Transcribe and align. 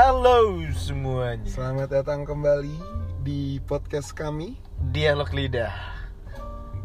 Halo 0.00 0.56
semuanya. 0.72 1.44
Selamat 1.44 1.92
datang 1.92 2.24
kembali 2.24 2.72
di 3.20 3.60
podcast 3.68 4.16
kami. 4.16 4.56
Dialog 4.96 5.28
Lidah. 5.28 5.76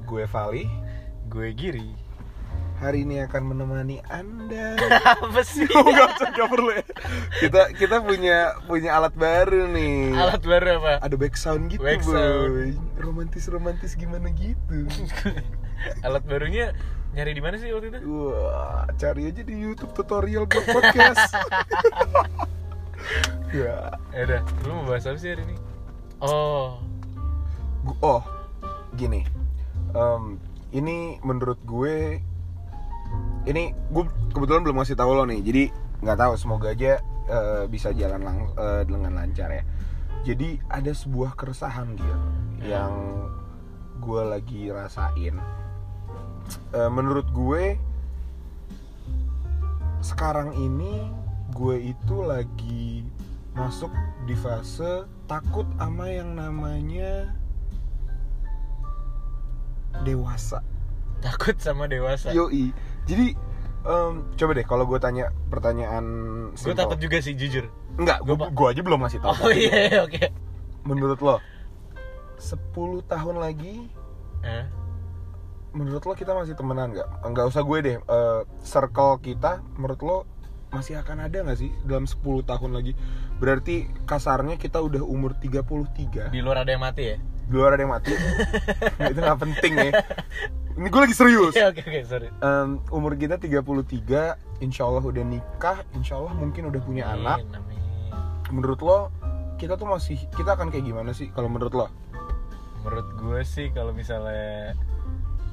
Gue 0.03 0.27
Vali 0.27 0.67
Gue 1.31 1.55
Giri. 1.55 1.95
Hari 2.83 3.07
ini 3.07 3.23
akan 3.23 3.55
menemani 3.55 4.03
anda. 4.11 4.75
Apa 5.15 5.47
sih? 5.47 5.63
Oh 5.79 5.87
gak, 5.95 6.11
usah, 6.11 6.27
gak 6.35 6.49
perlu 6.51 6.75
ya. 6.75 6.83
Kita, 7.39 7.61
kita 7.79 8.03
punya 8.03 8.59
punya 8.67 8.99
alat 8.99 9.15
baru 9.15 9.71
nih. 9.71 10.11
Alat 10.11 10.43
baru 10.43 10.83
apa? 10.83 10.93
Ada 10.99 11.15
back 11.15 11.39
sound 11.39 11.71
gitu 11.71 11.87
Back 11.87 12.03
sound. 12.03 12.19
boy 12.51 12.75
Romantis-romantis 12.99 13.95
gimana 13.95 14.27
gitu. 14.35 14.91
Alat 16.05 16.27
barunya 16.27 16.75
nyari 17.15 17.31
di 17.31 17.39
mana 17.39 17.55
sih 17.55 17.71
waktu 17.71 17.95
itu? 17.95 17.99
Wah, 18.11 18.91
cari 18.99 19.31
aja 19.31 19.39
di 19.39 19.55
YouTube 19.55 19.95
tutorial 19.95 20.51
buat 20.51 20.67
podcast 20.67 21.31
Ya 23.51 23.93
Ya 24.11 24.21
udah, 24.23 24.41
lu 24.61 24.71
mau 24.73 24.85
bahas 24.87 25.05
apa 25.05 25.15
sih 25.15 25.31
hari 25.31 25.43
ini? 25.43 25.55
Oh, 26.17 26.79
Gu- 27.83 27.99
Oh, 27.99 28.21
gini. 28.93 29.23
Em, 29.91 30.39
Ini 30.71 31.21
menurut 31.21 31.59
gue 31.61 32.19
Ini 33.45 33.63
gue 33.87 34.03
kebetulan 34.29 34.61
belum 34.61 34.77
ngasih 34.77 34.93
tahu 34.93 35.13
lo 35.13 35.23
nih 35.23 35.39
Jadi 35.39 35.63
nggak 36.01 36.17
tahu 36.17 36.33
semoga 36.35 36.69
aja 36.69 36.99
eh, 37.25 37.63
bisa 37.65 37.89
jalan 37.91 38.21
lang 38.21 38.37
eh, 38.53 38.83
dengan 38.83 39.15
lancar 39.15 39.49
ya. 39.49 39.63
Jadi 40.25 40.57
ada 40.67 40.91
sebuah 40.91 41.33
keresahan 41.33 41.93
gitu 41.93 42.17
Yang 42.61 42.93
gue 43.97 44.21
lagi 44.21 44.61
rasain. 44.67 45.37
Eh, 46.71 46.89
Menurut 46.89 47.29
gue 47.29 47.77
Sekarang 49.99 50.53
ini 50.55 51.09
gue 51.47 51.75
itu 51.85 52.15
lagi 52.19 53.05
masuk 53.51 53.91
di 54.23 54.33
fase 54.33 55.05
takut 55.25 55.63
sama 55.75 56.07
yang 56.07 56.33
namanya 56.33 57.29
dewasa. 60.01 60.59
takut 61.23 61.55
sama 61.57 61.85
dewasa 61.85 62.29
Yoi. 62.29 62.69
Jadi 63.05 63.33
em, 63.81 64.13
coba 64.33 64.51
deh 64.51 64.65
kalau 64.65 64.83
gue 64.83 64.97
tanya 64.97 65.29
pertanyaan 65.47 66.05
Gue 66.53 66.73
takut 66.73 66.97
juga 66.97 67.17
sih, 67.17 67.33
jujur 67.33 67.69
Enggak, 67.95 68.21
gue 68.21 68.35
Gua- 68.35 68.51
gue 68.51 68.67
aja 68.67 68.81
belum 68.81 68.99
ngasih 68.99 69.21
tahu. 69.21 69.33
Oh 69.39 69.49
iya, 69.49 69.87
iya, 69.87 69.99
oke 70.03 70.25
Menurut 70.83 71.19
lo 71.19 71.37
10 72.35 72.59
tahun 73.05 73.35
lagi 73.37 73.87
Eh, 74.43 74.65
menurut 75.71 76.03
lo 76.03 76.13
kita 76.13 76.31
masih 76.31 76.53
temenan 76.53 76.91
nggak? 76.91 77.09
Enggak 77.23 77.45
usah 77.47 77.63
gue 77.63 77.77
deh. 77.79 77.97
eh, 77.97 78.41
circle 78.61 79.17
kita 79.19 79.63
menurut 79.73 80.01
lo 80.01 80.17
masih 80.69 80.97
akan 80.99 81.27
ada 81.27 81.37
nggak 81.45 81.59
sih 81.59 81.69
dalam 81.85 82.05
10 82.05 82.21
tahun 82.45 82.71
lagi? 82.73 82.93
Berarti 83.37 83.85
kasarnya 84.05 84.55
kita 84.55 84.79
udah 84.79 85.03
umur 85.03 85.35
33 85.37 86.31
Di 86.31 86.39
luar 86.39 86.63
ada 86.63 86.71
yang 86.71 86.83
mati 86.83 87.03
ya? 87.13 87.17
di 87.45 87.53
luar 87.53 87.77
ada 87.77 87.85
yang 87.85 87.93
mati 87.93 88.09
Nah, 88.97 89.05
itu 89.13 89.19
nggak 89.21 89.37
penting 89.37 89.73
ya 89.77 89.91
ini 90.75 90.87
gue 90.89 90.97
lagi 90.97 91.13
serius 91.13 91.53
Iya, 91.53 91.69
oke, 91.69 91.85
oke, 91.85 92.01
sorry 92.09 92.27
Em, 92.41 92.81
umur 92.89 93.13
kita 93.13 93.37
33 93.37 94.65
insya 94.65 94.89
Allah 94.89 95.05
udah 95.05 95.21
nikah 95.21 95.85
insya 95.93 96.17
Allah 96.17 96.33
mungkin 96.33 96.73
udah 96.73 96.81
punya 96.81 97.05
anak 97.05 97.45
Amin, 97.45 97.53
amin. 97.53 97.79
menurut 98.49 98.81
lo 98.81 99.13
kita 99.61 99.77
tuh 99.77 99.85
masih 99.85 100.17
kita 100.33 100.57
akan 100.57 100.73
kayak 100.73 100.89
gimana 100.89 101.13
sih 101.13 101.29
kalau 101.37 101.45
menurut 101.45 101.77
lo 101.77 101.87
Menurut 102.81 103.07
gue 103.13 103.41
sih 103.45 103.69
kalau 103.69 103.93
misalnya 103.93 104.73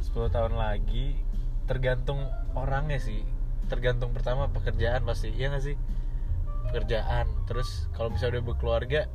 10 0.00 0.32
tahun 0.32 0.52
lagi 0.52 1.16
tergantung 1.64 2.20
orangnya 2.52 3.00
sih. 3.00 3.24
Tergantung 3.72 4.12
pertama 4.12 4.52
pekerjaan 4.52 5.08
pasti. 5.08 5.32
Iya 5.32 5.56
gak 5.56 5.64
sih? 5.64 5.76
Pekerjaan. 6.68 7.24
Terus 7.48 7.88
kalau 7.96 8.12
misalnya 8.12 8.44
udah 8.44 8.46
berkeluarga 8.52 9.08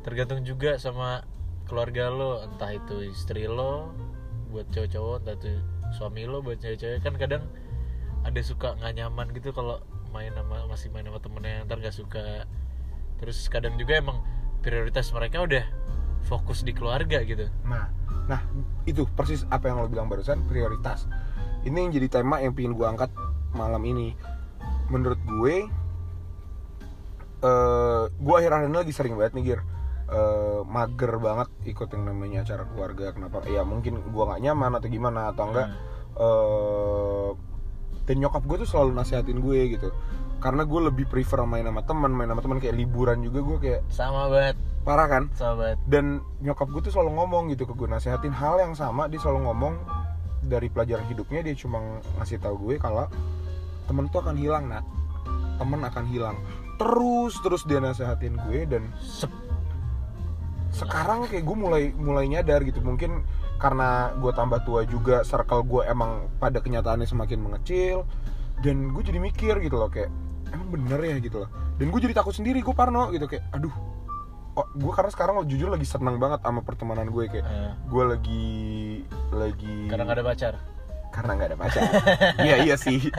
tergantung 0.00 0.40
juga 0.48 0.80
sama 0.80 1.28
keluarga 1.68 2.08
lo, 2.08 2.40
entah 2.40 2.72
itu 2.72 3.12
istri 3.12 3.44
lo 3.44 3.92
buat 4.48 4.64
cowok-cowok, 4.72 5.16
entah 5.22 5.36
itu 5.36 5.52
suami 5.92 6.24
lo 6.24 6.40
buat 6.40 6.56
cewek-cewek 6.56 7.04
kan 7.04 7.14
kadang 7.20 7.44
ada 8.24 8.40
suka 8.40 8.76
nggak 8.78 8.92
nyaman 8.96 9.26
gitu 9.34 9.50
kalau 9.50 9.82
main 10.10 10.30
sama 10.34 10.66
masih 10.66 10.88
main 10.92 11.06
sama 11.06 11.18
temennya 11.22 11.66
ntar 11.66 11.78
nggak 11.80 11.94
suka 11.94 12.44
terus 13.22 13.46
kadang 13.48 13.78
juga 13.78 13.98
emang 13.98 14.18
prioritas 14.60 15.10
mereka 15.14 15.42
udah 15.42 15.64
fokus 16.26 16.62
di 16.66 16.74
keluarga 16.74 17.22
gitu 17.24 17.48
nah 17.64 17.88
nah 18.26 18.40
itu 18.86 19.06
persis 19.16 19.46
apa 19.50 19.70
yang 19.70 19.82
lo 19.82 19.88
bilang 19.90 20.06
barusan 20.06 20.44
prioritas 20.46 21.06
ini 21.66 21.88
yang 21.88 21.92
jadi 21.94 22.20
tema 22.20 22.38
yang 22.38 22.54
pengen 22.54 22.76
gue 22.76 22.86
angkat 22.86 23.10
malam 23.56 23.82
ini. 23.86 24.14
Menurut 24.90 25.20
gue 25.24 25.54
eh 27.40 28.02
gue 28.10 28.34
akhir-akhir 28.36 28.68
ini 28.68 28.76
lagi 28.76 28.92
sering 28.92 29.16
banget 29.16 29.32
nih 29.40 29.44
Gir 29.54 29.60
Eh, 30.10 30.60
mager 30.66 31.22
banget 31.22 31.46
ikut 31.70 31.86
yang 31.94 32.10
namanya 32.10 32.42
acara 32.42 32.66
keluarga. 32.66 33.14
Kenapa? 33.14 33.46
Ya 33.46 33.62
mungkin 33.62 34.02
gue 34.02 34.22
nggak 34.26 34.42
nyaman 34.42 34.74
atau 34.74 34.88
gimana 34.90 35.30
atau 35.30 35.46
enggak. 35.46 35.68
Eh 36.18 37.30
dan 38.10 38.16
nyokap 38.18 38.42
gue 38.42 38.66
tuh 38.66 38.68
selalu 38.74 38.90
nasihatin 38.98 39.38
gue 39.38 39.78
gitu. 39.78 39.94
Karena 40.42 40.66
gue 40.66 40.80
lebih 40.90 41.06
prefer 41.06 41.46
main 41.46 41.62
sama 41.62 41.86
teman 41.86 42.10
main 42.10 42.26
sama 42.26 42.42
teman 42.42 42.58
kayak 42.58 42.74
liburan 42.74 43.22
juga 43.22 43.38
gue 43.38 43.58
kayak 43.62 43.80
sama 43.86 44.26
banget. 44.26 44.58
Parah 44.82 45.06
kan? 45.06 45.30
Sama 45.38 45.54
banget. 45.62 45.78
Dan 45.86 46.26
nyokap 46.42 46.66
gue 46.74 46.90
tuh 46.90 46.92
selalu 46.98 47.10
ngomong 47.14 47.54
gitu 47.54 47.70
ke 47.70 47.74
gue 47.78 47.86
nasihatin 47.86 48.34
hal 48.34 48.58
yang 48.58 48.74
sama. 48.74 49.06
Dia 49.06 49.22
selalu 49.22 49.46
ngomong 49.46 49.78
dari 50.42 50.66
pelajaran 50.74 51.06
hidupnya 51.06 51.46
dia 51.46 51.54
cuma 51.54 52.02
ngasih 52.18 52.42
tahu 52.42 52.58
gue 52.66 52.82
kalau 52.82 53.06
temen 53.90 54.06
tuh 54.06 54.22
akan 54.22 54.38
hilang 54.38 54.70
nak 54.70 54.86
temen 55.58 55.82
akan 55.82 56.04
hilang. 56.08 56.36
Terus 56.80 57.36
terus 57.44 57.62
dia 57.68 57.82
nasihatin 57.82 58.38
gue 58.48 58.64
dan 58.64 58.88
Sep. 59.02 59.28
sekarang 60.70 61.26
kayak 61.26 61.44
gue 61.44 61.56
mulai 61.58 61.84
mulai 61.98 62.30
nyadar 62.30 62.64
gitu. 62.64 62.80
Mungkin 62.80 63.26
karena 63.60 64.14
gue 64.16 64.32
tambah 64.32 64.64
tua 64.64 64.88
juga 64.88 65.20
circle 65.26 65.66
gue 65.68 65.82
emang 65.84 66.32
pada 66.40 66.62
kenyataannya 66.64 67.04
semakin 67.04 67.42
mengecil 67.42 68.08
dan 68.64 68.94
gue 68.94 69.02
jadi 69.04 69.20
mikir 69.20 69.60
gitu 69.60 69.76
loh 69.76 69.92
kayak 69.92 70.08
emang 70.54 70.72
bener 70.72 71.00
ya? 71.04 71.16
gitu 71.20 71.44
loh. 71.44 71.50
Dan 71.76 71.92
gue 71.92 72.00
jadi 72.00 72.16
takut 72.16 72.32
sendiri 72.32 72.64
gue 72.64 72.72
parno 72.72 73.12
gitu 73.12 73.28
kayak 73.28 73.44
aduh 73.52 73.74
oh, 74.56 74.66
gue 74.72 74.92
karena 74.96 75.10
sekarang 75.12 75.34
jujur 75.44 75.68
lagi 75.68 75.84
senang 75.84 76.16
banget 76.16 76.40
sama 76.40 76.60
pertemanan 76.64 77.08
gue 77.12 77.24
kayak 77.28 77.44
Eh, 77.44 77.72
gue 77.88 78.04
lagi 78.04 78.48
lagi 79.32 79.76
karena 79.92 80.02
nggak 80.08 80.16
ada 80.16 80.24
pacar 80.24 80.54
karena 81.10 81.30
nggak 81.36 81.48
ada 81.52 81.58
pacar. 81.58 81.82
Iya 82.46 82.56
iya 82.64 82.74
sih. 82.78 83.10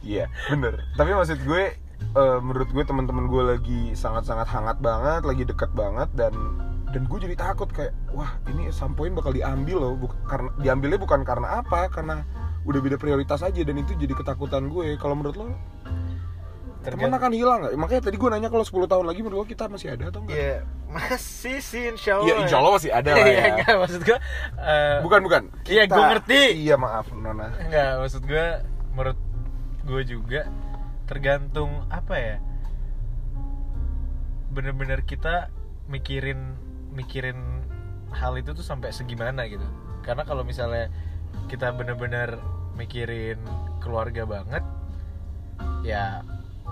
Iya 0.00 0.26
bener. 0.48 0.80
Tapi 0.94 1.10
maksud 1.12 1.38
gue 1.42 1.62
eh, 2.00 2.38
menurut 2.40 2.70
gue 2.70 2.84
teman-teman 2.86 3.26
gue 3.26 3.42
lagi 3.56 3.80
sangat-sangat 3.92 4.48
hangat 4.48 4.78
banget 4.78 5.22
lagi 5.26 5.42
deket 5.44 5.70
banget 5.74 6.08
dan 6.14 6.32
dan 6.90 7.06
gue 7.06 7.18
jadi 7.22 7.38
takut 7.38 7.70
kayak 7.70 7.94
wah 8.10 8.34
ini 8.50 8.70
sampoin 8.74 9.14
bakal 9.14 9.30
diambil 9.30 9.78
loh. 9.78 9.94
Buk- 9.98 10.18
karena 10.26 10.50
diambilnya 10.58 10.98
bukan 10.98 11.22
karena 11.22 11.62
apa 11.62 11.86
karena 11.90 12.22
udah 12.66 12.80
beda 12.82 12.96
prioritas 13.00 13.40
aja 13.40 13.60
dan 13.64 13.76
itu 13.78 13.94
jadi 13.94 14.12
ketakutan 14.14 14.70
gue. 14.70 14.94
Kalau 14.98 15.14
menurut 15.16 15.36
lo 15.38 15.46
teman 16.80 17.12
akan 17.12 17.32
hilang 17.32 17.58
nggak 17.60 17.72
makanya 17.76 18.02
tadi 18.08 18.16
gue 18.16 18.28
nanya 18.32 18.48
kalau 18.48 18.64
10 18.64 18.88
tahun 18.88 19.04
lagi 19.04 19.20
menurut 19.20 19.44
lo 19.44 19.46
kita 19.46 19.68
masih 19.68 19.92
ada 19.92 20.08
atau 20.08 20.24
enggak 20.24 20.38
ya 20.40 20.56
masih 20.88 21.58
sih 21.60 21.84
insya 21.86 22.16
Allah 22.16 22.26
Iya, 22.26 22.34
insya 22.40 22.56
Allah 22.56 22.72
masih 22.74 22.90
ada 22.90 23.10
lah 23.12 23.20
Iya, 23.22 23.36
ya. 23.36 23.46
enggak, 23.52 23.74
maksud 23.78 24.00
gue 24.02 24.18
eh, 24.58 24.96
Bukan, 25.04 25.20
bukan. 25.22 25.42
Iya, 25.68 25.82
gue 25.86 26.02
ngerti. 26.02 26.40
Iya, 26.56 26.74
maaf, 26.74 27.06
Nona. 27.12 27.46
enggak 27.60 27.90
maksud 28.00 28.22
gue 28.24 28.46
menurut 28.90 29.18
gue 29.84 30.02
juga 30.04 30.40
tergantung 31.04 31.70
apa 31.90 32.14
ya 32.16 32.36
bener-bener 34.50 35.02
kita 35.04 35.50
mikirin 35.86 36.58
mikirin 36.90 37.38
hal 38.10 38.34
itu 38.34 38.50
tuh 38.50 38.66
sampai 38.66 38.90
segimana 38.90 39.46
gitu 39.46 39.62
karena 40.02 40.26
kalau 40.26 40.42
misalnya 40.42 40.90
kita 41.46 41.70
bener-bener 41.70 42.38
mikirin 42.74 43.38
keluarga 43.78 44.26
banget 44.26 44.62
ya 45.86 46.22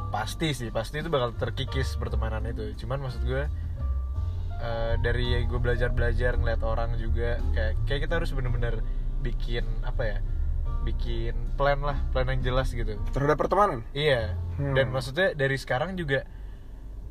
pasti 0.09 0.51
sih 0.51 0.69
pasti 0.69 0.99
itu 0.99 1.09
bakal 1.09 1.33
terkikis 1.33 1.95
pertemanan 1.95 2.45
itu 2.45 2.73
cuman 2.77 2.99
maksud 3.01 3.23
gue 3.23 3.45
eh, 4.59 4.95
dari 4.99 5.45
gue 5.45 5.59
belajar 5.59 5.89
belajar 5.89 6.35
ngeliat 6.35 6.63
orang 6.63 6.97
juga 6.97 7.39
kayak 7.53 7.73
kayak 7.85 8.01
kita 8.05 8.15
harus 8.17 8.31
bener-bener 8.31 8.81
bikin 9.19 9.65
apa 9.83 10.03
ya 10.07 10.19
bikin 10.81 11.35
plan 11.55 11.79
lah 11.79 11.99
plan 12.11 12.25
yang 12.27 12.41
jelas 12.41 12.71
gitu 12.71 12.97
Terhadap 13.11 13.37
pertemanan? 13.37 13.83
iya 13.93 14.35
Hmm. 14.57 14.75
dan 14.75 14.91
maksudnya 14.91 15.35
dari 15.35 15.55
sekarang 15.55 15.95
juga 15.95 16.27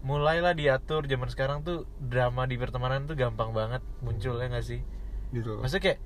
mulailah 0.01 0.51
diatur 0.51 1.03
zaman 1.03 1.27
sekarang 1.27 1.63
tuh 1.63 1.87
drama 1.97 2.43
di 2.43 2.55
pertemanan 2.55 3.03
tuh 3.03 3.15
gampang 3.15 3.51
banget 3.51 3.79
muncul 3.99 4.35
ya 4.35 4.47
nggak 4.47 4.65
sih 4.65 4.83
Gitu. 5.27 5.55
maksudnya 5.55 5.83
kayak 5.85 5.99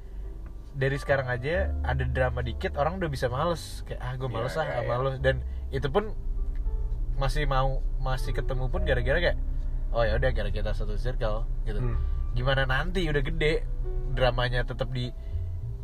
dari 0.72 0.98
sekarang 0.98 1.28
aja 1.28 1.74
ada 1.82 2.04
drama 2.04 2.42
dikit 2.42 2.74
orang 2.74 2.96
udah 2.96 3.10
bisa 3.10 3.26
males 3.26 3.82
kayak 3.84 4.00
ah 4.00 4.14
gue 4.14 4.26
males 4.28 4.50
Iya, 4.50 4.60
ah 4.60 4.66
iya, 4.66 4.74
sama 4.80 4.94
iya. 4.94 5.02
lo 5.02 5.10
dan 5.18 5.36
itu 5.70 5.88
pun 5.88 6.04
masih 7.22 7.46
mau 7.46 7.86
masih 8.02 8.34
ketemu 8.34 8.66
pun 8.74 8.82
gara-gara 8.82 9.22
kayak 9.22 9.38
oh 9.94 10.02
ya 10.02 10.18
udah 10.18 10.34
gara 10.34 10.50
kita 10.50 10.74
satu 10.74 10.98
circle 10.98 11.46
gitu. 11.70 11.78
Hmm. 11.78 12.02
gimana 12.34 12.66
nanti 12.66 13.06
udah 13.06 13.22
gede 13.22 13.62
dramanya 14.18 14.66
tetap 14.66 14.90
di 14.90 15.14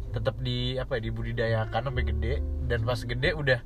tetap 0.09 0.39
di 0.41 0.81
apa 0.81 0.97
ya 0.97 1.11
dibudidayakan 1.11 1.91
sampai 1.91 2.03
gede 2.09 2.33
dan 2.65 2.81
pas 2.81 2.97
gede 2.97 3.37
udah 3.37 3.59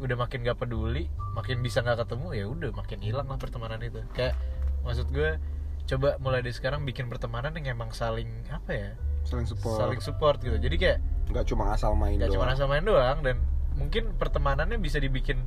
udah 0.00 0.16
makin 0.16 0.46
gak 0.46 0.58
peduli 0.58 1.12
makin 1.34 1.60
bisa 1.60 1.82
nggak 1.82 2.06
ketemu 2.06 2.26
ya 2.32 2.44
udah 2.46 2.70
makin 2.72 2.98
hilang 3.02 3.26
lah 3.26 3.38
pertemanan 3.38 3.82
itu. 3.82 4.00
Kayak 4.14 4.38
maksud 4.86 5.10
gue 5.10 5.36
coba 5.84 6.16
mulai 6.22 6.40
dari 6.40 6.54
sekarang 6.54 6.86
bikin 6.86 7.10
pertemanan 7.10 7.52
yang 7.58 7.76
emang 7.76 7.92
saling 7.92 8.30
apa 8.48 8.70
ya 8.72 8.90
saling 9.26 9.44
support. 9.44 9.76
saling 9.76 10.00
support 10.00 10.38
gitu. 10.40 10.56
Jadi 10.56 10.76
kayak 10.78 10.98
nggak 11.34 11.44
cuma 11.50 11.74
asal 11.74 11.98
main 11.98 12.16
gak 12.16 12.30
cuma 12.30 12.48
asal 12.54 12.70
main 12.70 12.86
doang 12.86 13.20
dan 13.26 13.42
mungkin 13.74 14.14
pertemanannya 14.14 14.78
bisa 14.78 15.02
dibikin 15.02 15.42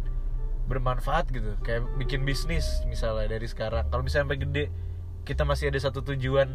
bermanfaat 0.68 1.32
gitu. 1.32 1.56
Kayak 1.64 1.88
bikin 1.98 2.28
bisnis 2.28 2.84
misalnya 2.86 3.32
dari 3.32 3.48
sekarang. 3.48 3.88
Kalau 3.88 4.04
misalnya 4.04 4.28
sampai 4.30 4.40
gede 4.44 4.66
kita 5.24 5.44
masih 5.44 5.72
ada 5.72 5.80
satu 5.80 6.00
tujuan 6.04 6.48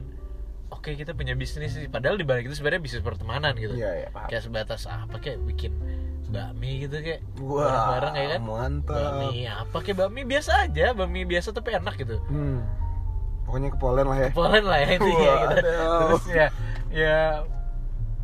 oke 0.73 0.93
kita 0.93 1.13
punya 1.17 1.33
bisnis 1.33 1.73
sih. 1.77 1.89
Padahal 1.89 2.17
di 2.17 2.25
balik 2.25 2.49
itu 2.49 2.57
sebenarnya 2.57 2.83
bisnis 2.85 3.03
pertemanan 3.05 3.57
gitu. 3.57 3.75
Iya 3.77 4.07
iya 4.07 4.09
paham. 4.13 4.29
Kayak 4.29 4.43
sebatas 4.49 4.85
apa 4.89 5.17
kayak 5.21 5.41
bikin 5.49 5.73
bakmi 6.33 6.89
gitu 6.89 6.97
kayak 7.05 7.21
Wah, 7.45 7.61
bareng-bareng 7.69 8.15
ya 8.17 8.27
kan? 8.33 8.41
mantap. 8.41 8.97
bakmi 8.97 9.45
apa 9.45 9.77
kayak 9.85 9.97
bakmi 10.01 10.21
biasa 10.25 10.51
aja. 10.65 10.87
Bakmi 10.97 11.21
biasa 11.29 11.49
tapi 11.53 11.77
enak 11.77 11.95
gitu. 12.01 12.17
Hmm. 12.29 12.61
pokoknya 13.43 13.69
kepolen 13.75 14.07
lah 14.09 14.17
ya. 14.17 14.31
Polen 14.33 14.65
lah 14.65 14.79
ya 14.81 14.89
intinya 14.97 15.33
gitu. 15.45 15.57
Waduh. 15.61 15.99
terus 16.09 16.25
ya 16.33 16.47
ya 16.89 17.17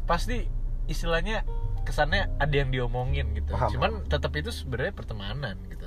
pasti 0.08 0.48
istilahnya 0.88 1.44
kesannya 1.86 2.28
ada 2.36 2.52
yang 2.52 2.72
diomongin 2.74 3.32
gitu. 3.36 3.54
Paham, 3.54 3.70
cuman 3.72 3.92
tetap 4.08 4.32
itu 4.36 4.50
sebenarnya 4.52 4.92
pertemanan 4.92 5.56
gitu. 5.68 5.86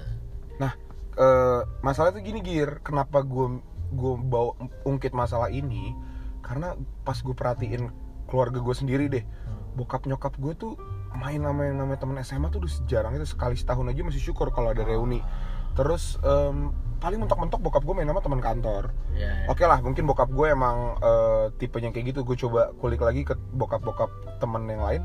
Nah 0.57 0.73
eh, 1.17 1.61
masalah 1.83 2.15
tuh 2.15 2.23
gini 2.23 2.39
gir. 2.41 2.79
Kenapa 2.85 3.25
gue 3.25 3.59
gue 3.91 4.13
bawa 4.17 4.55
ungkit 4.87 5.11
masalah 5.11 5.51
ini? 5.51 5.93
Karena 6.41 6.73
pas 7.05 7.17
gue 7.19 7.35
perhatiin 7.35 7.91
keluarga 8.31 8.63
gue 8.63 8.75
sendiri 8.75 9.05
deh 9.11 9.25
bokap 9.75 10.07
nyokap 10.07 10.35
gue 10.39 10.53
tuh 10.55 10.73
main 11.15 11.39
sama 11.43 11.67
yang 11.67 11.83
namanya 11.83 11.99
teman 12.03 12.19
SMA 12.23 12.47
tuh 12.51 12.63
udah 12.63 12.71
sejarang 12.71 13.13
itu 13.19 13.27
sekali 13.27 13.55
setahun 13.55 13.87
aja 13.91 14.01
masih 14.03 14.23
syukur 14.23 14.51
kalau 14.51 14.71
ada 14.71 14.83
reuni 14.83 15.19
terus 15.73 16.19
em, 16.23 16.71
paling 17.01 17.17
mentok-mentok 17.17 17.59
bokap 17.65 17.81
gue 17.81 17.95
main 17.97 18.05
sama 18.05 18.21
teman 18.21 18.37
kantor 18.37 18.93
ya, 19.17 19.25
ya. 19.25 19.49
Oke 19.49 19.65
lah, 19.65 19.81
mungkin 19.81 20.05
bokap 20.05 20.29
gue 20.29 20.53
emang 20.53 21.01
eh, 21.01 21.45
tipenya 21.57 21.89
kayak 21.89 22.13
gitu. 22.13 22.21
Gue 22.21 22.37
coba 22.37 22.69
kulik 22.77 23.01
lagi 23.01 23.25
ke 23.25 23.33
bokap-bokap 23.57 24.37
temen 24.37 24.69
yang 24.69 24.85
lain. 24.85 25.01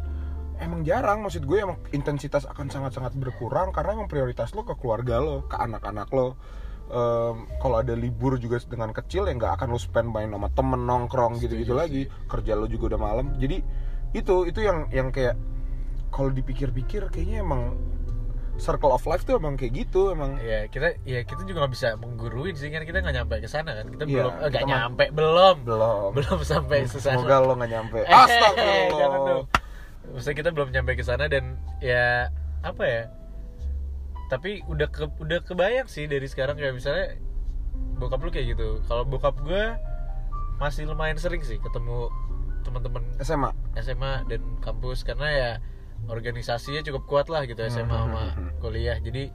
Emang 0.60 0.84
jarang, 0.84 1.20
maksud 1.20 1.44
gue 1.44 1.60
emang 1.60 1.80
intensitas 1.92 2.48
akan 2.48 2.72
sangat-sangat 2.72 3.12
berkurang 3.16 3.72
karena 3.76 3.96
emang 3.96 4.08
prioritas 4.08 4.56
lo 4.56 4.64
ke 4.64 4.76
keluarga 4.76 5.20
lo, 5.20 5.44
ke 5.48 5.56
anak-anak 5.56 6.08
lo. 6.12 6.36
Em, 6.86 7.48
kalau 7.64 7.80
ada 7.80 7.96
libur 7.96 8.36
juga 8.36 8.60
dengan 8.68 8.92
kecil 8.92 9.26
ya 9.26 9.34
nggak 9.34 9.58
akan 9.58 9.68
lo 9.72 9.80
spend 9.80 10.12
main 10.12 10.28
sama 10.28 10.52
temen 10.52 10.84
nongkrong 10.84 11.40
gitu-gitu 11.40 11.72
lagi. 11.72 12.12
Kerja 12.28 12.60
lo 12.60 12.68
juga 12.68 12.92
udah 12.92 13.00
malam. 13.00 13.26
Jadi 13.40 13.64
itu 14.12 14.44
itu 14.44 14.60
yang 14.60 14.88
yang 14.92 15.08
kayak 15.08 15.36
kalau 16.12 16.28
dipikir-pikir 16.32 17.08
kayaknya 17.12 17.44
emang 17.44 17.76
circle 18.56 18.88
of 18.88 19.04
life 19.04 19.22
tuh 19.22 19.36
emang 19.36 19.54
kayak 19.54 19.72
gitu 19.76 20.10
emang. 20.10 20.36
ya 20.38 20.64
kita 20.66 20.96
ya 21.02 21.20
kita 21.22 21.42
juga 21.42 21.60
nggak 21.60 21.72
bisa 21.72 21.88
mengguruin 21.94 22.52
sih 22.52 22.68
kan 22.68 22.82
kita 22.82 22.98
nggak 22.98 23.16
nyampe 23.16 23.36
ke 23.36 23.46
sana 23.46 23.74
kan 23.74 23.86
kita 23.86 24.02
Iya, 24.02 24.16
belum 24.18 24.32
eh, 24.34 24.48
nggak 24.48 24.62
mah- 24.62 24.70
nyampe 24.72 25.04
belum 25.10 25.56
Belum. 25.62 26.08
belum 26.12 26.38
sampai 26.42 26.78
ke 26.82 26.96
sana 26.96 27.16
Semoga 27.18 27.36
lo 27.38 27.52
nggak 27.54 27.70
nyampe. 27.70 27.98
Eh, 27.98 28.08
jangan 28.08 28.26
Astagfirullah. 28.26 29.08
dong. 29.26 29.44
Maksudnya 30.08 30.36
kita 30.36 30.50
belum 30.50 30.68
nyampe 30.70 30.92
ke 30.92 31.02
sana 31.02 31.24
dan 31.26 31.44
ya 31.78 32.32
apa 32.62 32.82
ya? 32.82 33.02
Tapi 34.26 34.64
udah 34.64 34.88
ke, 34.88 35.06
udah 35.14 35.38
kebayang 35.40 35.86
sih 35.86 36.04
dari 36.04 36.24
sekarang 36.24 36.56
kayak 36.56 36.74
misalnya 36.74 37.14
bokap 37.96 38.18
lu 38.18 38.30
kayak 38.30 38.56
gitu. 38.56 38.80
Kalau 38.84 39.04
bokap 39.04 39.38
gue 39.40 39.64
masih 40.56 40.82
lumayan 40.84 41.14
sering 41.14 41.40
sih 41.40 41.58
ketemu 41.58 42.08
teman-teman 42.62 43.04
SMA. 43.20 43.50
SMA 43.76 44.24
dan 44.26 44.42
kampus 44.58 45.02
karena 45.02 45.28
ya 45.28 45.50
organisasinya 46.06 46.84
cukup 46.86 47.02
kuat 47.08 47.26
lah 47.32 47.48
gitu 47.48 47.58
SMA 47.66 47.90
sama 47.90 48.36
kuliah. 48.62 48.96
Jadi 49.00 49.32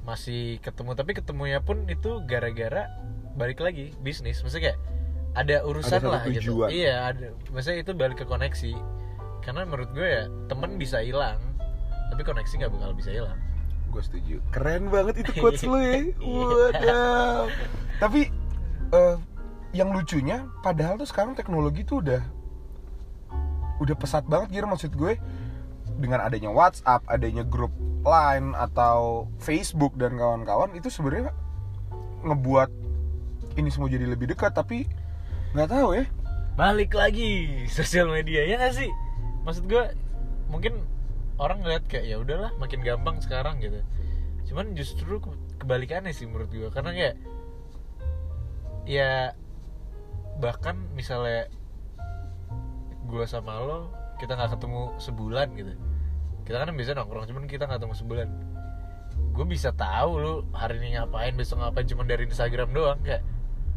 masih 0.00 0.56
ketemu 0.64 0.96
tapi 0.96 1.12
ketemunya 1.12 1.60
pun 1.60 1.84
itu 1.86 2.24
gara-gara 2.24 2.88
balik 3.36 3.60
lagi 3.60 3.92
bisnis. 4.00 4.40
Maksudnya 4.40 4.72
kayak 4.72 4.80
ada 5.30 5.56
urusan 5.62 6.00
Ada 6.02 6.08
lah 6.10 6.22
gitu. 6.26 6.54
tujuan. 6.58 6.68
Iya, 6.74 6.94
ada. 7.14 7.26
Maksudnya 7.54 7.78
itu 7.86 7.92
balik 7.94 8.18
ke 8.18 8.26
koneksi. 8.26 8.72
Karena 9.40 9.62
menurut 9.68 9.90
gue 9.94 10.04
ya 10.04 10.24
teman 10.50 10.74
bisa 10.76 11.00
hilang, 11.00 11.38
tapi 12.10 12.22
koneksi 12.26 12.54
nggak 12.60 12.72
bakal 12.74 12.90
bisa 12.98 13.10
hilang. 13.14 13.38
Gue 13.94 14.02
setuju. 14.02 14.36
Keren 14.50 14.90
banget 14.90 15.22
itu 15.22 15.30
quotes 15.40 15.62
lu 15.62 15.78
ya. 15.78 16.10
Waduh. 16.18 17.46
Tapi 18.02 18.26
eh, 18.90 19.16
yang 19.70 19.94
lucunya, 19.94 20.50
padahal 20.66 20.98
tuh 20.98 21.06
sekarang 21.06 21.38
teknologi 21.38 21.86
tuh 21.86 22.02
udah 22.02 22.22
udah 23.80 23.96
pesat 23.96 24.28
banget 24.28 24.60
gitu 24.60 24.66
maksud 24.68 24.92
gue 24.92 25.16
dengan 26.00 26.24
adanya 26.24 26.48
WhatsApp, 26.48 27.04
adanya 27.06 27.44
grup 27.44 27.70
Line 28.00 28.56
atau 28.56 29.28
Facebook 29.36 29.92
dan 30.00 30.16
kawan-kawan 30.16 30.72
itu 30.72 30.88
sebenarnya 30.88 31.36
ngebuat 32.24 32.72
ini 33.60 33.68
semua 33.68 33.92
jadi 33.92 34.08
lebih 34.08 34.32
dekat 34.32 34.56
tapi 34.56 34.88
nggak 35.52 35.68
tahu 35.68 36.00
ya 36.00 36.08
Balik 36.56 36.96
lagi 36.96 37.64
sosial 37.68 38.08
media 38.08 38.44
ya 38.48 38.56
nggak 38.56 38.72
sih? 38.72 38.88
Maksud 39.44 39.68
gue 39.68 39.84
mungkin 40.48 40.80
orang 41.36 41.60
ngeliat 41.60 41.84
kayak 41.88 42.04
ya 42.08 42.16
udahlah 42.20 42.52
makin 42.56 42.80
gampang 42.80 43.20
sekarang 43.20 43.60
gitu. 43.60 43.84
Cuman 44.48 44.72
justru 44.72 45.20
ke- 45.20 45.36
kebalikannya 45.60 46.16
sih 46.16 46.24
menurut 46.24 46.48
gue 46.48 46.68
karena 46.72 46.92
kayak 46.96 47.16
ya 48.88 49.36
bahkan 50.40 50.88
misalnya 50.96 51.52
gue 53.08 53.24
sama 53.28 53.60
lo 53.60 53.92
kita 54.16 54.36
nggak 54.36 54.56
ketemu 54.56 54.82
sebulan 54.96 55.48
gitu 55.52 55.72
kita 56.50 56.58
kan 56.58 56.74
biasa 56.74 56.90
nongkrong 56.92 57.24
cuman 57.24 57.46
kita 57.46 57.62
nggak 57.64 57.78
ketemu 57.78 57.94
sebulan 57.96 58.28
gue 59.30 59.46
bisa 59.46 59.70
tahu 59.70 60.10
lu 60.16 60.32
hari 60.50 60.76
ini 60.76 60.98
ngapain 60.98 61.30
besok 61.32 61.62
ngapain 61.62 61.86
cuma 61.86 62.02
dari 62.02 62.26
Instagram 62.26 62.68
doang 62.70 62.98
kayak 63.00 63.22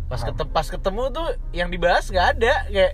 pas 0.03 0.17
Paham. 0.17 0.33
ketemu 0.33 0.49
pas 0.51 0.67
ketemu 0.67 1.03
tuh 1.09 1.27
yang 1.51 1.69
dibahas 1.69 2.05
nggak 2.07 2.27
ada 2.33 2.53
kayak 2.67 2.93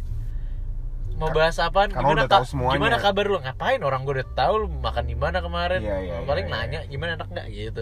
mau 1.15 1.31
bahas 1.31 1.55
apaan 1.57 1.87
karena 1.89 2.03
gimana 2.05 2.15
udah 2.17 2.27
tahu 2.29 2.43
ka- 2.43 2.49
semuanya. 2.49 2.75
gimana 2.75 2.95
kabar 2.97 3.25
lu 3.25 3.37
ngapain 3.39 3.79
orang 3.81 4.01
gue 4.01 4.13
udah 4.13 4.29
tahu 4.33 4.53
lu 4.57 4.67
makan 4.73 5.03
di 5.05 5.15
mana 5.15 5.37
kemarin 5.39 5.79
Iya, 5.81 5.97
iya, 6.01 6.15
paling 6.23 6.45
iya, 6.45 6.53
iya. 6.53 6.63
nanya 6.65 6.79
gimana 6.85 7.11
enak 7.15 7.27
nggak 7.29 7.47
gitu 7.49 7.81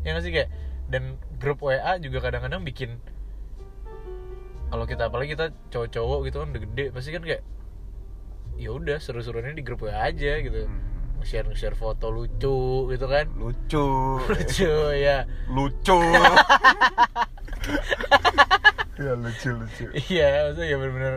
ya 0.00 0.08
nggak 0.10 0.22
sih 0.22 0.32
kayak 0.32 0.48
dan 0.86 1.02
grup 1.34 1.60
WA 1.60 1.92
juga 1.98 2.18
kadang-kadang 2.20 2.60
bikin 2.62 2.96
kalau 4.66 4.84
kita 4.84 5.06
apalagi 5.06 5.32
kita 5.32 5.52
cowok-cowok 5.70 6.18
gitu 6.24 6.36
kan 6.38 6.48
udah 6.50 6.62
gede 6.62 6.84
pasti 6.90 7.10
kan 7.10 7.22
kayak 7.22 7.42
ya 8.54 8.70
udah 8.70 8.98
seru-serunya 8.98 9.52
di 9.52 9.62
grup 9.62 9.80
WA 9.80 9.96
aja 10.02 10.32
gitu 10.38 10.64
Hmm. 10.64 10.92
Share 11.24 11.48
share 11.52 11.74
foto 11.74 12.08
lucu 12.08 12.56
gitu 12.88 13.06
kan? 13.06 13.26
Lucu. 13.34 13.86
Lucu 14.22 14.72
ya. 14.94 15.24
Lucu. 15.48 15.98
Ya 18.94 19.12
lucu 19.18 19.50
lucu. 19.50 19.84
Iya 20.06 20.26
maksudnya 20.46 20.66
ya 20.70 20.76
bener-bener 20.78 21.14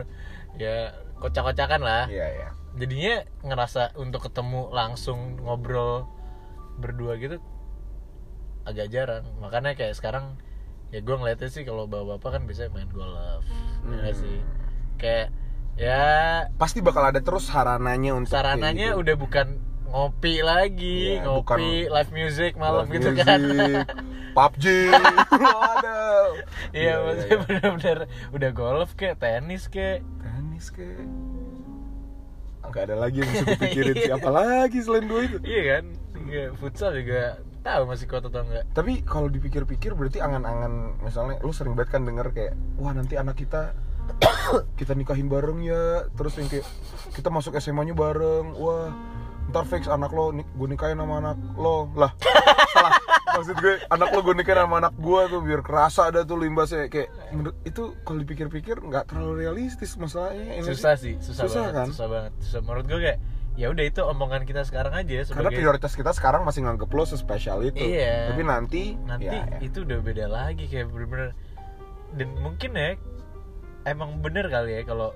ya 0.58 0.76
kocak-kocakan 1.22 1.80
lah. 1.80 2.04
Iya 2.10 2.26
iya. 2.26 2.48
Jadinya 2.74 3.14
ngerasa 3.44 3.94
untuk 3.94 4.26
ketemu 4.26 4.70
langsung 4.70 5.38
ngobrol 5.38 6.10
berdua 6.76 7.14
gitu 7.16 7.38
agak 8.66 8.90
jarang. 8.90 9.24
Makanya 9.38 9.78
kayak 9.78 9.94
sekarang 9.94 10.34
ya 10.90 10.98
gue 11.00 11.14
ngeliatnya 11.14 11.48
sih 11.48 11.62
kalau 11.62 11.86
bapak-bapak 11.86 12.30
kan 12.34 12.42
biasanya 12.50 12.70
main 12.74 12.90
golf 12.90 13.46
ya 13.86 14.10
Hmm. 14.10 14.10
sih? 14.12 14.36
Kayak 14.98 15.26
ya 15.78 16.02
pasti 16.58 16.82
bakal 16.82 17.06
ada 17.06 17.22
terus 17.22 17.46
sarananya 17.46 18.10
untuk 18.10 18.34
sarananya 18.34 18.90
gitu. 18.90 19.06
udah 19.06 19.14
bukan 19.14 19.46
ngopi 19.88 20.44
lagi 20.44 21.18
Iya, 21.18 21.24
ngopi 21.24 21.88
live 21.88 22.12
music 22.12 22.52
malam 22.60 22.84
Live 22.86 23.00
gitu 23.00 23.08
music, 23.12 23.24
kan. 23.24 23.40
PUBG. 24.36 24.64
Waduh. 25.42 26.28
Iya 26.70 26.94
maksudnya 27.02 27.36
bener-bener 27.42 27.98
udah 28.30 28.50
golf 28.52 28.90
kayak 28.94 29.18
tenis 29.18 29.66
kayak 29.66 30.04
tenis 30.20 30.68
ke 30.70 30.84
nggak 32.68 32.84
ada 32.84 32.96
lagi 33.00 33.24
yang 33.24 33.30
bisa 33.32 33.44
kupikirin. 33.56 33.96
Siapa 34.12 34.28
lagi 34.28 34.78
selain 34.84 35.08
dua 35.08 35.20
itu? 35.24 35.40
Iya 35.40 35.62
kan? 35.72 35.84
Iya, 36.28 36.44
futsal 36.60 36.92
juga 37.00 37.40
tahu 37.64 37.82
masih 37.90 38.06
kuat 38.06 38.24
atau 38.24 38.44
enggak 38.46 38.64
tapi 38.70 39.02
kalau 39.04 39.28
dipikir-pikir 39.28 39.92
berarti 39.92 40.22
angan-angan 40.24 41.02
misalnya 41.04 41.36
lu 41.42 41.52
sering 41.52 41.74
banget 41.76 41.98
kan 41.98 42.06
denger 42.06 42.30
kayak 42.32 42.54
wah 42.80 42.94
nanti 42.96 43.18
anak 43.18 43.36
kita 43.36 43.74
kita 44.80 44.92
nikahin 44.96 45.28
bareng 45.28 45.60
ya. 45.64 46.08
Terus 46.16 46.36
yang 46.40 46.48
kayak 46.48 46.66
kita 47.12 47.28
masuk 47.28 47.56
SMA 47.60 47.88
nya 47.88 47.94
bareng. 47.96 48.56
Wah 48.56 48.92
ntar 49.48 49.64
fix 49.64 49.88
anak 49.88 50.12
lo 50.12 50.30
gue 50.32 50.68
nikahin 50.68 51.00
sama 51.00 51.24
anak 51.24 51.36
lo. 51.56 51.88
Lah 51.96 52.12
salah. 52.74 52.92
Maksud 53.38 53.56
gue 53.60 53.74
anak 53.88 54.08
lo 54.12 54.20
gue 54.20 54.34
nikahin 54.36 54.60
sama 54.68 54.76
anak 54.84 54.94
gue 54.96 55.20
tuh 55.32 55.40
biar 55.40 55.60
kerasa 55.64 56.12
ada 56.12 56.20
tuh 56.22 56.36
limbasnya. 56.36 56.92
Kayak 56.92 57.08
menurut 57.32 57.56
itu 57.64 57.82
kalau 58.04 58.18
dipikir-pikir 58.20 58.76
nggak 58.84 59.08
terlalu 59.08 59.48
realistis 59.48 59.96
masalahnya 59.96 60.60
ini 60.60 60.68
susah 60.68 60.94
sih 61.00 61.16
susah, 61.18 61.48
Susah 61.48 61.60
banget 61.64 61.74
kan? 61.74 61.86
susah 61.88 62.06
banget. 62.12 62.32
Susah. 62.44 62.60
Menurut 62.60 62.84
gue 62.86 63.00
kayak 63.00 63.18
ya 63.58 63.66
udah 63.74 63.84
itu 63.90 64.00
omongan 64.06 64.46
kita 64.46 64.62
sekarang 64.62 64.94
aja 64.94 65.10
karena 65.10 65.26
sebagai 65.26 65.58
prioritas 65.58 65.92
kita 65.98 66.14
sekarang 66.14 66.46
masih 66.46 66.62
nganggep 66.62 66.86
lo 66.94 67.02
sespesial 67.02 67.58
itu. 67.66 67.82
Iya. 67.82 68.30
tapi 68.30 68.42
nanti 68.46 68.82
nanti 69.02 69.26
ya, 69.26 69.42
ya. 69.50 69.58
itu 69.58 69.82
udah 69.82 69.98
beda 69.98 70.26
lagi 70.30 70.64
kayak 70.70 70.86
bener-bener. 70.94 71.34
Dan 72.14 72.38
mungkin 72.38 72.70
ya 72.78 72.94
emang 73.82 74.20
bener 74.22 74.46
kali 74.46 74.78
ya 74.78 74.82
kalau 74.86 75.10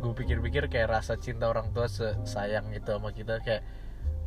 gue 0.00 0.12
pikir-pikir 0.16 0.72
kayak 0.72 0.88
rasa 0.88 1.20
cinta 1.20 1.46
orang 1.52 1.70
tua 1.76 1.86
sayang 2.24 2.72
itu 2.72 2.88
sama 2.88 3.12
kita 3.12 3.44
kayak 3.44 3.62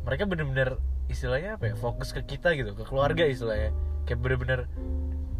mereka 0.05 0.23
bener-bener 0.29 0.77
istilahnya 1.09 1.59
apa 1.59 1.73
ya 1.73 1.75
fokus 1.75 2.15
ke 2.15 2.21
kita 2.23 2.53
gitu 2.55 2.77
ke 2.77 2.83
keluarga 2.85 3.25
istilahnya. 3.25 3.73
Kayak 4.05 4.19
bener-bener 4.21 4.59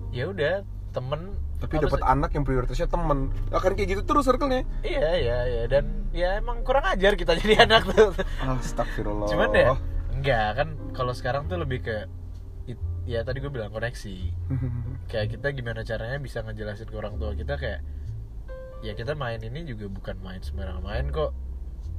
ya 0.10 0.28
udah 0.28 0.66
temen. 0.92 1.38
Tapi 1.62 1.80
apa 1.80 1.84
dapat 1.88 2.04
anak 2.04 2.32
yang 2.36 2.44
prioritasnya 2.44 2.90
temen. 2.92 3.32
Akan 3.54 3.78
kayak 3.78 3.90
gitu 3.96 4.02
terus 4.04 4.25
circle-nya. 4.28 4.68
Iya 4.84 5.10
iya 5.20 5.38
iya. 5.48 5.63
Dan 5.70 6.10
ya 6.12 6.40
emang 6.42 6.66
kurang 6.66 6.84
ajar 6.90 7.16
kita 7.16 7.38
jadi 7.42 7.70
anak 7.70 7.88
tuh. 7.94 8.12
Astagfirullah. 8.44 9.30
Cuman 9.30 9.50
ya 9.54 9.75
enggak 10.13 10.50
kan 10.58 10.68
kalau 10.96 11.13
sekarang 11.16 11.48
tuh 11.48 11.60
lebih 11.60 11.84
ke 11.84 12.08
ya 13.04 13.20
tadi 13.28 13.44
gue 13.44 13.52
bilang 13.52 13.72
koneksi. 13.72 14.16
Kayak 15.12 15.28
kita 15.40 15.48
gimana 15.52 15.84
caranya 15.84 16.18
bisa 16.24 16.40
ngejelasin 16.42 16.88
ke 16.88 16.96
orang 16.96 17.20
tua 17.20 17.36
kita 17.36 17.60
kayak 17.60 17.84
ya 18.84 18.94
kita 18.94 19.16
main 19.16 19.40
ini 19.40 19.63
juga 19.63 19.88
bukan 19.88 20.16
main 20.20 20.40
sembarang 20.40 20.80
main 20.80 21.08
kok 21.08 21.32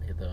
gitu 0.05 0.29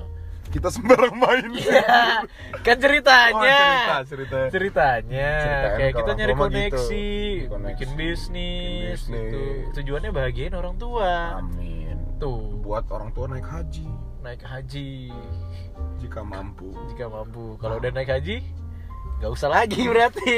kita 0.52 0.68
sembarang 0.68 1.16
main 1.16 1.48
Iya, 1.54 2.28
kan 2.60 2.76
ceritanya. 2.76 3.40
Oh, 3.40 3.46
cerita, 3.48 3.96
cerita. 4.04 4.38
Ceritanya, 4.52 5.32
Ceritanya 5.38 5.78
kayak 5.80 5.94
kita 5.94 6.04
orang 6.04 6.18
nyari 6.20 6.34
mah 6.34 6.40
gitu. 6.42 6.52
koneksi, 6.52 7.08
Koneksi. 7.48 7.68
bikin 7.72 7.90
bisnis, 7.96 8.28
Bikin 8.28 8.92
bisnis. 8.92 9.32
gitu. 9.32 9.42
Tujuannya 9.80 10.12
bahagiain 10.12 10.52
orang 10.52 10.76
tua. 10.76 11.40
amin 11.40 11.96
Tuh, 12.20 12.60
buat 12.60 12.84
orang 12.90 13.10
tua 13.12 13.32
naik 13.32 13.48
haji 13.48 13.88
naik 14.22 14.44
haji 14.44 15.10
jika 15.98 16.20
mampu 16.22 16.70
jika 16.90 17.06
mampu. 17.08 17.56
Kalau 17.58 17.80
udah 17.80 17.90
naik 17.90 18.12
haji, 18.12 18.44
nggak 19.22 19.32
usah 19.32 19.50
lagi 19.50 19.86
berarti. 19.86 20.34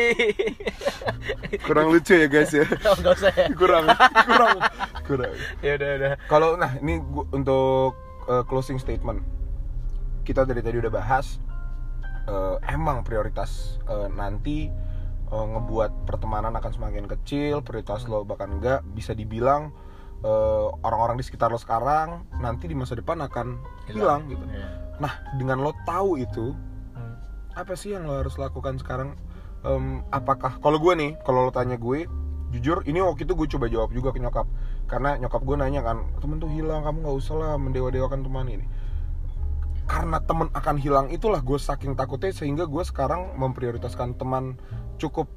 kurang 1.63 1.87
lucu 1.87 2.13
ya 2.13 2.27
guys 2.27 2.51
ya 2.51 2.67
Oh, 2.83 2.95
nggak 2.99 3.13
usah 3.15 3.31
ya. 3.31 3.47
kurang 3.53 3.87
kurang 4.27 4.57
kurang 5.01 5.31
Ya 5.65 5.71
udah 5.73 5.89
udah. 5.95 6.11
kalau 6.27 6.55
nah 6.55 6.75
ini 6.77 6.99
gua, 7.01 7.23
untuk 7.31 7.95
uh, 8.25 8.43
closing 8.43 8.75
statement 8.75 9.23
kita 10.21 10.43
dari 10.43 10.59
tadi 10.59 10.77
udah 10.77 10.91
bahas 10.91 11.39
uh, 12.25 12.59
emang 12.65 13.01
prioritas 13.01 13.51
uh, 13.85 14.07
nanti 14.09 14.67
uh, 15.29 15.45
ngebuat 15.49 16.03
pertemanan 16.03 16.51
akan 16.53 16.71
semakin 16.73 17.07
kecil 17.09 17.59
prioritas 17.59 18.03
lo 18.03 18.23
bahkan 18.23 18.51
enggak 18.53 18.83
bisa 18.89 19.11
dibilang 19.11 19.71
uh, 20.21 20.75
orang-orang 20.81 21.15
di 21.15 21.23
sekitar 21.23 21.47
lo 21.47 21.57
sekarang 21.57 22.23
nanti 22.37 22.67
di 22.67 22.75
masa 22.75 22.95
depan 22.95 23.19
akan 23.21 23.59
hilang 23.85 24.27
gitu 24.27 24.43
Iya. 24.45 24.67
nah 24.97 25.13
dengan 25.33 25.59
lo 25.61 25.71
tahu 25.83 26.19
itu 26.19 26.51
Hmm. 26.51 26.72
Apa 27.53 27.73
sih 27.77 27.93
yang 27.93 28.09
lo 28.09 28.19
harus 28.21 28.35
lakukan 28.37 28.81
sekarang? 28.81 29.15
Em, 29.63 30.03
apakah 30.11 30.59
kalau 30.59 30.77
gue 30.81 30.93
nih 30.97 31.11
kalau 31.23 31.47
lo 31.47 31.51
tanya 31.53 31.79
gue 31.79 32.05
jujur 32.53 32.85
ini 32.85 33.01
waktu 33.01 33.25
itu 33.25 33.33
gue 33.33 33.47
coba 33.57 33.65
jawab 33.69 33.89
juga 33.93 34.09
ke 34.13 34.19
nyokap. 34.21 34.45
Karena 34.85 35.17
nyokap 35.17 35.41
gue 35.41 35.55
nanya 35.57 35.81
kan 35.81 36.05
temen 36.19 36.37
tuh 36.37 36.51
hilang 36.51 36.85
kamu 36.85 37.07
nggak 37.07 37.17
usah 37.17 37.35
lah 37.39 37.53
mendewa-dewakan 37.57 38.21
teman 38.21 38.45
ini. 38.49 38.65
Karena 39.89 40.17
temen 40.23 40.47
akan 40.53 40.75
hilang 40.77 41.07
itulah 41.09 41.41
gue 41.41 41.57
saking 41.57 41.97
takutnya 41.97 42.33
sehingga 42.33 42.65
gue 42.69 42.83
sekarang 42.85 43.35
memprioritaskan 43.39 44.15
teman 44.19 44.59
cukup 45.01 45.27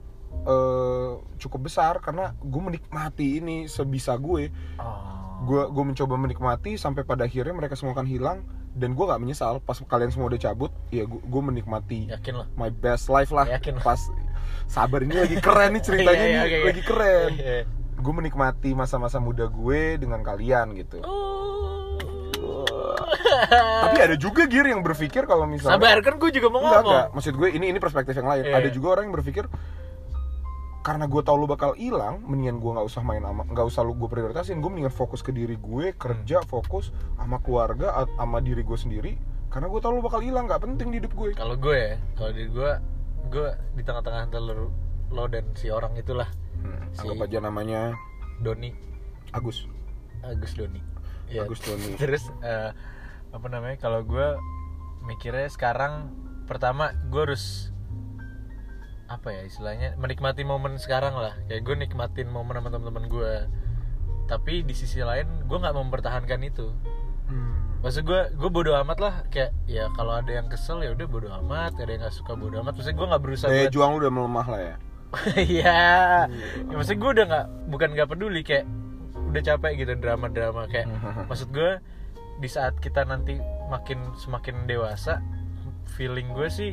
eh, 0.44 1.12
cukup 1.40 1.61
besar 1.66 1.99
karena 2.04 2.37
gue 2.40 2.62
menikmati 2.62 3.40
ini 3.40 3.68
sebisa 3.68 4.16
gue. 4.20 4.50
Oh. 4.80 5.14
gue 5.37 5.68
gue 5.68 5.85
mencoba 5.85 6.16
menikmati 6.16 6.80
sampai 6.80 7.04
pada 7.04 7.28
akhirnya 7.28 7.52
mereka 7.52 7.76
semua 7.76 7.92
akan 7.92 8.08
hilang 8.08 8.40
dan 8.76 8.92
gue 8.92 9.02
nggak 9.02 9.18
menyesal 9.18 9.56
pas 9.59 9.75
kalian 9.80 10.09
semua 10.09 10.28
udah 10.28 10.38
cabut 10.38 10.68
ya 10.90 11.02
gue, 11.02 11.42
menikmati 11.42 12.06
Yakin 12.06 12.35
lah. 12.37 12.47
my 12.54 12.68
best 12.68 13.09
life 13.09 13.30
lah 13.30 13.49
Yakin. 13.49 13.80
pas 13.80 13.97
sabar 14.66 15.00
ini 15.00 15.16
lagi 15.16 15.37
keren 15.37 15.73
nih 15.73 15.83
ceritanya 15.87 16.12
Iya, 16.18 16.28
iya, 16.28 16.40
nih 16.42 16.45
oke, 16.45 16.66
lagi 16.66 16.78
oke. 16.78 16.87
keren 16.87 17.30
Iya. 17.35 17.59
gue 17.97 18.12
menikmati 18.14 18.71
masa-masa 18.73 19.16
muda 19.16 19.47
gue 19.47 19.80
dengan 19.97 20.21
kalian 20.21 20.76
gitu 20.76 21.00
Oh. 21.00 21.97
tapi 23.83 23.99
ada 23.99 24.14
juga 24.14 24.45
gear 24.45 24.66
yang 24.66 24.80
berpikir 24.80 25.25
kalau 25.25 25.47
misalnya 25.47 25.78
Sabar 25.78 25.99
kan 26.00 26.14
gue 26.16 26.30
juga 26.30 26.49
mau 26.49 26.61
enggak 26.61 26.73
ngomong. 26.78 26.92
enggak 26.92 27.06
maksud 27.12 27.35
gue 27.35 27.49
ini 27.50 27.66
ini 27.68 27.78
perspektif 27.78 28.12
yang 28.12 28.26
lain 28.26 28.45
Iya, 28.45 28.54
ada 28.54 28.68
iya. 28.68 28.73
juga 28.73 28.87
orang 28.90 29.09
yang 29.09 29.14
berpikir 29.14 29.45
karena 30.87 31.11
gue 31.11 31.19
tahu 31.19 31.43
lu 31.43 31.49
bakal 31.50 31.75
hilang 31.75 32.23
mendingan 32.23 32.62
gue 32.62 32.71
nggak 32.71 32.87
usah 32.87 33.02
main 33.02 33.19
sama 33.19 33.43
nggak 33.43 33.66
usah 33.66 33.83
lu 33.83 33.99
gue 33.99 34.07
prioritasin. 34.07 34.62
Gue 34.62 34.71
mendingan 34.71 34.95
fokus 34.95 35.19
ke 35.19 35.35
diri 35.35 35.59
gue 35.59 35.90
kerja 35.99 36.47
fokus 36.47 36.95
sama 37.19 37.43
keluarga 37.43 38.07
sama 38.14 38.38
diri 38.38 38.62
gue 38.62 38.78
sendiri. 38.78 39.12
Karena 39.50 39.66
gue 39.66 39.81
tahu 39.83 39.99
lu 39.99 40.02
bakal 40.07 40.23
hilang 40.23 40.47
nggak 40.47 40.62
penting 40.62 40.95
di 40.95 41.02
hidup 41.02 41.11
gue. 41.11 41.35
Kalau 41.35 41.59
gue 41.59 41.75
ya, 41.75 41.95
kalau 42.14 42.31
di 42.31 42.47
gue, 42.47 42.71
gue 43.26 43.49
di 43.75 43.83
tengah-tengah 43.83 44.31
antara 44.31 44.43
lo, 44.47 44.71
lo 45.11 45.25
dan 45.26 45.50
si 45.59 45.75
orang 45.75 45.99
itulah, 45.99 46.31
Hmm, 46.57 46.88
Si- 46.95 47.02
anggap 47.02 47.26
aja 47.26 47.38
namanya 47.43 47.81
Doni, 48.38 48.71
Agus. 49.35 49.66
Agus 50.23 50.55
Doni. 50.55 50.78
Ya, 51.26 51.43
Agus 51.43 51.59
Doni. 51.61 51.97
Terus 52.00 52.31
eh, 52.40 52.71
apa 53.35 53.47
namanya? 53.50 53.75
Kalau 53.76 54.07
gue 54.07 54.38
mikirnya 55.02 55.50
sekarang 55.50 56.14
pertama 56.47 56.95
gue 57.11 57.23
harus 57.26 57.75
apa 59.06 59.28
ya 59.30 59.42
istilahnya 59.46 59.94
menikmati 59.98 60.42
momen 60.42 60.78
sekarang 60.82 61.14
lah. 61.14 61.34
Kayak 61.46 61.62
gue 61.62 61.75
nikmatin 61.86 62.28
momen 62.30 62.58
sama 62.58 62.68
teman-teman 62.75 63.06
gue 63.06 63.32
tapi 64.26 64.66
di 64.66 64.75
sisi 64.75 64.98
lain 65.02 65.46
gue 65.46 65.58
nggak 65.58 65.75
mempertahankan 65.75 66.42
itu. 66.42 66.75
Hmm. 67.26 67.82
maksud 67.82 68.06
gue 68.06 68.20
gue 68.34 68.50
bodo 68.50 68.75
amat 68.82 68.98
lah. 68.98 69.14
Kayak 69.30 69.54
ya 69.70 69.86
kalau 69.94 70.18
ada 70.18 70.30
yang 70.30 70.50
kesel 70.50 70.82
ya 70.82 70.90
udah 70.94 71.06
bodo 71.06 71.28
amat. 71.44 71.78
Ada 71.78 71.90
yang 71.94 72.02
nggak 72.02 72.16
suka 72.18 72.32
bodo 72.34 72.58
amat. 72.62 72.75
Maksudnya 72.75 72.98
gue 72.98 73.08
nggak 73.14 73.22
berusaha 73.22 73.48
daya 73.50 73.66
buat 73.66 73.75
juang 73.75 73.92
udah 74.02 74.10
melemah 74.10 74.46
lah 74.46 74.62
ya? 74.62 74.76
Iya, 75.38 75.80
ya, 76.28 76.75
maksud 76.76 76.98
gue 76.98 77.10
udah 77.14 77.25
nggak 77.30 77.46
bukan 77.70 77.88
nggak 77.94 78.08
peduli. 78.10 78.40
Kayak 78.42 78.66
udah 79.30 79.42
capek 79.42 79.72
gitu 79.86 79.92
drama-drama. 80.02 80.66
Kayak 80.66 80.90
maksud 81.30 81.48
gue 81.54 81.78
di 82.42 82.48
saat 82.50 82.75
kita 82.82 83.06
nanti 83.06 83.38
makin 83.70 84.12
semakin 84.18 84.66
dewasa 84.68 85.22
feeling 85.96 86.34
gue 86.36 86.48
sih 86.50 86.72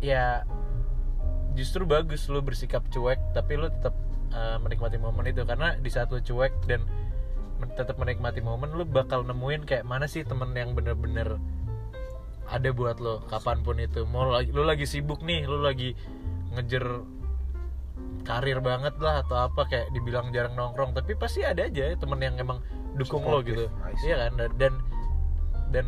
ya 0.00 0.46
justru 1.54 1.86
bagus 1.86 2.26
lo 2.26 2.42
bersikap 2.42 2.82
cuek 2.90 3.18
tapi 3.32 3.58
lo 3.58 3.70
tetap 3.70 3.94
uh, 4.34 4.58
menikmati 4.60 4.98
momen 4.98 5.30
itu. 5.30 5.46
Karena 5.46 5.78
di 5.78 5.90
saat 5.90 6.10
lo 6.10 6.18
cuek 6.20 6.66
dan 6.66 6.82
men- 7.62 7.74
tetap 7.74 7.96
menikmati 7.96 8.42
momen 8.42 8.74
lo 8.74 8.84
bakal 8.84 9.22
nemuin 9.22 9.64
kayak 9.64 9.86
mana 9.86 10.10
sih 10.10 10.26
temen 10.26 10.52
yang 10.52 10.74
bener-bener 10.74 11.38
ada 12.44 12.68
buat 12.74 12.98
lo 13.00 13.24
kapan 13.30 13.62
pun 13.62 13.78
itu. 13.80 14.04
Mau 14.04 14.28
lagi 14.28 14.50
lo 14.52 14.66
lagi 14.66 14.84
sibuk 14.84 15.22
nih 15.22 15.46
lo 15.46 15.62
lagi 15.62 15.94
ngejer 16.54 16.84
karir 18.24 18.58
banget 18.64 18.96
lah 19.04 19.20
atau 19.20 19.36
apa 19.48 19.68
kayak 19.68 19.92
dibilang 19.92 20.32
jarang 20.32 20.56
nongkrong 20.56 20.96
tapi 20.96 21.12
pasti 21.12 21.44
ada 21.44 21.68
aja 21.68 21.92
ya 21.92 21.96
temen 21.96 22.16
yang 22.20 22.36
emang 22.40 22.58
dukung 22.96 23.24
lo 23.24 23.40
gitu. 23.44 23.68
See. 24.00 24.10
iya 24.10 24.28
kan? 24.28 24.32
Dan 24.38 24.50
dan, 24.60 24.74
dan 25.70 25.86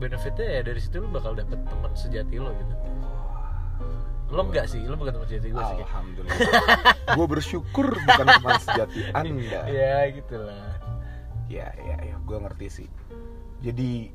benefitnya 0.00 0.60
ya 0.60 0.60
dari 0.64 0.80
situ 0.80 1.04
lo 1.04 1.08
bakal 1.12 1.36
dapet 1.36 1.60
teman 1.68 1.92
sejati 1.92 2.40
lo 2.40 2.50
gitu 2.56 2.74
lo 4.30 4.46
enggak 4.46 4.66
sih? 4.70 4.80
Lo 4.86 4.94
bukan 4.94 5.12
teman 5.12 5.26
sejati 5.26 5.48
gue 5.50 5.58
sih 5.60 5.78
alhamdulillah. 5.82 6.38
Gue 7.18 7.26
bersyukur 7.26 7.86
bukan 7.90 8.26
teman 8.30 8.54
sejati 8.62 9.00
anda. 9.10 9.60
Ya 9.66 10.06
gitulah. 10.08 10.78
Ya 11.50 11.74
ya 11.76 11.96
ya 11.98 12.14
gue 12.16 12.38
ngerti 12.38 12.66
sih. 12.70 12.88
Jadi 13.60 14.14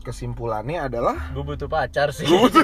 kesimpulannya 0.00 0.86
adalah 0.86 1.34
gue 1.34 1.42
butuh 1.42 1.66
pacar 1.66 2.14
sih. 2.14 2.30
Gua 2.30 2.46
butuh- 2.46 2.62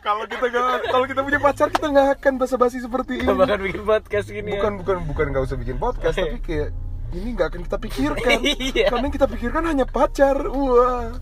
kalau 0.00 0.24
kita 0.24 0.48
kalau 0.88 1.04
kita 1.04 1.20
punya 1.20 1.36
pacar 1.36 1.68
kita 1.68 1.92
nggak 1.92 2.08
akan 2.16 2.32
basa-basi 2.40 2.80
seperti 2.80 3.20
ini. 3.20 3.28
Gak 3.28 3.36
bakal 3.36 3.58
bikin 3.60 3.82
podcast 3.84 4.26
gini 4.32 4.50
bukan 4.56 4.72
bukan 4.80 4.96
bukan 5.04 5.24
nggak 5.36 5.44
usah 5.44 5.56
bikin 5.60 5.76
podcast 5.76 6.16
tapi 6.16 6.40
kayak 6.40 6.72
ini 7.12 7.28
nggak 7.36 7.48
akan 7.52 7.60
kita 7.68 7.76
pikirkan. 7.76 8.38
Iya. 8.40 8.86
karena 8.88 9.04
yang 9.04 9.14
kita 9.14 9.28
pikirkan 9.28 9.62
hanya 9.68 9.84
pacar. 9.84 10.36
Wah. 10.48 11.12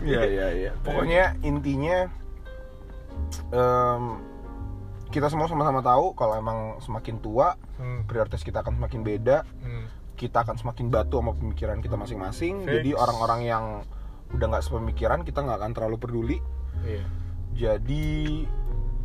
Iya 0.00 0.22
iya 0.24 0.46
iya. 0.56 0.70
Pokoknya 0.80 1.36
intinya 1.44 2.08
em, 3.52 4.04
kita 5.12 5.28
semua 5.28 5.44
sama-sama 5.46 5.84
tahu 5.84 6.16
kalau 6.16 6.34
emang 6.40 6.80
semakin 6.80 7.20
tua 7.20 7.54
hmm. 7.76 8.08
prioritas 8.08 8.40
kita 8.40 8.64
akan 8.64 8.80
semakin 8.80 9.00
beda. 9.04 9.38
Hmm. 9.62 9.86
kita 10.12 10.46
akan 10.46 10.54
semakin 10.54 10.86
batu 10.86 11.18
sama 11.18 11.34
pemikiran 11.34 11.82
kita 11.82 11.98
masing-masing. 11.98 12.62
Jadi 12.62 12.94
orang-orang 12.94 13.40
yang 13.42 13.64
udah 14.30 14.46
nggak 14.54 14.62
sepemikiran 14.62 15.26
kita 15.26 15.42
nggak 15.42 15.58
akan 15.58 15.72
terlalu 15.74 15.96
peduli. 15.98 16.38
Iya. 16.86 17.04
Jadi 17.58 18.46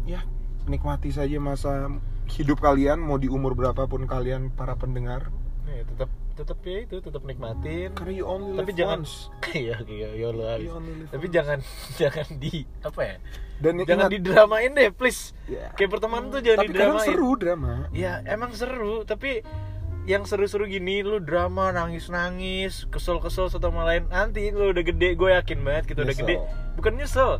ya 0.05 0.21
nikmati 0.69 1.09
saja 1.09 1.41
masa 1.41 1.89
hidup 2.29 2.59
kalian 2.61 2.99
mau 2.99 3.17
di 3.17 3.31
umur 3.31 3.55
berapapun 3.57 4.05
kalian 4.05 4.53
para 4.53 4.77
pendengar. 4.77 5.31
Iya, 5.65 5.89
tetap 5.89 6.11
tetap 6.37 6.57
ya 6.61 6.77
itu 6.85 6.95
tetap 7.01 7.21
nikmatin. 7.25 7.89
Karena 7.97 8.13
you 8.13 8.25
only 8.29 8.53
tapi 8.53 8.71
live 8.71 8.79
jangan 8.79 8.99
once. 9.01 9.13
Iya 9.57 9.75
iya 9.89 10.09
iya 10.13 10.27
harus. 10.29 10.65
You 10.69 10.73
only 10.77 10.93
live 10.93 11.09
tapi 11.09 11.25
once. 11.25 11.35
jangan 11.35 11.59
jangan 12.01 12.27
di 12.37 12.55
apa 12.85 13.01
ya? 13.01 13.15
Dan 13.57 13.73
jangan 13.81 14.05
ingat, 14.05 14.09
didramain 14.13 14.71
deh 14.77 14.89
please. 14.93 15.33
Ya, 15.49 15.73
kayak 15.73 15.89
pertemanan 15.97 16.29
tuh 16.29 16.45
jangan 16.45 16.61
tapi 16.61 16.69
didramain. 16.69 17.07
seru 17.09 17.29
drama. 17.33 17.73
Ya 17.89 18.21
emang 18.29 18.53
seru 18.53 19.01
tapi 19.01 19.41
yang 20.07 20.23
seru-seru 20.23 20.71
gini 20.71 21.03
lu 21.03 21.19
drama 21.19 21.73
nangis-nangis 21.75 22.87
kesel-kesel 22.93 23.49
satu 23.49 23.73
sama 23.73 23.83
lain. 23.83 24.05
Nanti 24.07 24.53
lu 24.53 24.71
udah 24.71 24.83
gede 24.85 25.17
gue 25.17 25.29
yakin 25.33 25.59
banget 25.65 25.83
kita 25.91 26.05
udah 26.05 26.15
Nyesel. 26.15 26.23
gede 26.23 26.35
bukan 26.77 26.93
nyesel 26.95 27.31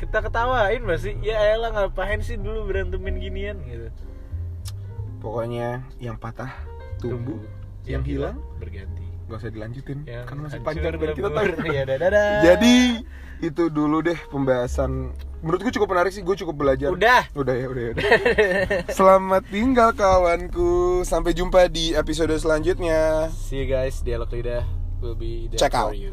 kita 0.00 0.24
ketawain 0.24 0.80
masih 0.80 1.12
ya 1.20 1.36
elah 1.52 1.76
ngapain 1.76 2.24
sih 2.24 2.40
dulu 2.40 2.64
berantemin 2.68 3.20
ginian 3.20 3.60
gitu. 3.68 3.88
Pokoknya 5.20 5.84
yang 6.00 6.16
patah 6.16 6.48
tumbuh, 7.04 7.36
yang, 7.84 8.00
yang 8.00 8.02
hilang? 8.04 8.36
berganti. 8.60 9.06
Nggak 9.30 9.38
usah 9.40 9.50
dilanjutin. 9.54 9.98
Yang 10.04 10.24
karena 10.26 10.40
masih 10.42 10.60
panjang 10.66 10.94
dan 10.98 11.10
kita 11.14 11.28
tahu. 11.30 11.46
Ya 11.76 11.82
dadah. 11.86 12.30
Jadi 12.42 12.76
itu 13.40 13.64
dulu 13.70 14.02
deh 14.02 14.18
pembahasan. 14.28 15.14
Menurut 15.40 15.60
gue 15.64 15.72
cukup 15.72 15.88
menarik 15.94 16.12
sih. 16.12 16.20
Gue 16.20 16.36
cukup 16.36 16.66
belajar. 16.66 16.90
Udah. 16.92 17.24
udah 17.32 17.54
ya 17.56 17.66
udah 17.70 17.82
ya 17.82 17.90
udah. 17.96 18.04
selamat 18.98 19.42
tinggal 19.48 19.90
kawanku. 19.94 21.00
Sampai 21.06 21.32
jumpa 21.32 21.70
di 21.70 21.96
episode 21.96 22.34
selanjutnya. 22.36 23.30
See 23.32 23.64
you 23.64 23.70
guys, 23.70 24.02
dialog 24.04 24.28
lidah. 24.34 24.66
Will 25.00 25.16
be 25.16 25.48
there 25.48 25.56
Check 25.56 25.72
for 25.72 25.90
out. 25.90 25.96
you. 25.96 26.12